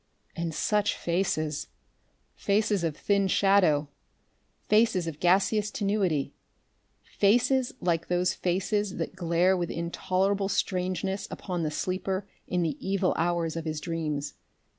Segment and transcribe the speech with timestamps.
[0.35, 1.67] And such faces!
[2.33, 3.87] Faces of thin shadow,
[4.67, 6.33] faces of gaseous tenuity.
[7.03, 13.13] Faces like those faces that glare with intolerable strangeness upon the sleeper in the evil
[13.15, 14.33] hours of his dreams.